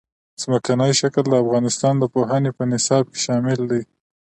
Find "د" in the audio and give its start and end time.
1.29-1.33, 1.99-2.03